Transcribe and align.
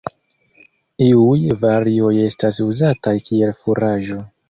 Iuj 1.09 1.53
varioj 1.65 2.11
estas 2.25 2.61
uzataj 2.69 3.17
kiel 3.31 3.57
furaĝo. 3.63 4.23